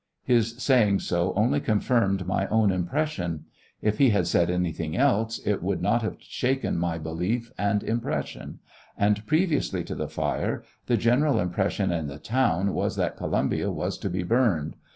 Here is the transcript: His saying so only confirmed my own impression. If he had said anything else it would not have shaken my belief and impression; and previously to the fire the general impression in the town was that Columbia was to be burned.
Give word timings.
His 0.23 0.57
saying 0.57 1.01
so 1.01 1.31
only 1.35 1.59
confirmed 1.61 2.25
my 2.25 2.47
own 2.47 2.71
impression. 2.71 3.45
If 3.83 3.99
he 3.99 4.09
had 4.09 4.25
said 4.25 4.49
anything 4.49 4.97
else 4.97 5.37
it 5.45 5.61
would 5.61 5.79
not 5.79 6.01
have 6.01 6.15
shaken 6.19 6.75
my 6.79 6.97
belief 6.97 7.51
and 7.55 7.83
impression; 7.83 8.61
and 8.97 9.23
previously 9.27 9.83
to 9.83 9.93
the 9.93 10.09
fire 10.09 10.63
the 10.87 10.97
general 10.97 11.39
impression 11.39 11.91
in 11.91 12.07
the 12.07 12.17
town 12.17 12.73
was 12.73 12.95
that 12.95 13.15
Columbia 13.15 13.69
was 13.69 13.95
to 13.99 14.09
be 14.09 14.23
burned. 14.23 14.75